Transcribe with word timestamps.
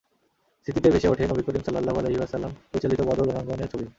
স্মৃতিতে 0.63 0.89
ভেসে 0.89 1.07
ওঠে 1.07 1.23
নবী 1.27 1.41
করীম 1.41 1.63
সাল্লাল্লাহু 1.65 1.97
আলাইহি 1.99 2.17
ওয়াসাল্লাম 2.17 2.51
পরিচালিত 2.71 3.01
বদর 3.01 3.25
রণাঙ্গনের 3.27 3.69
ছবি। 3.71 3.85